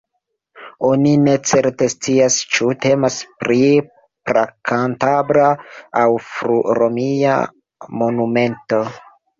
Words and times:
Oni 0.87 1.11
ne 1.25 1.35
certe 1.49 1.89
scias, 1.95 2.37
ĉu 2.55 2.71
temas 2.87 3.19
pri 3.45 3.61
pra-kantabra 4.31 5.55
aŭ 6.05 6.11
fru-romia 6.33 7.41
monumento. 8.03 8.87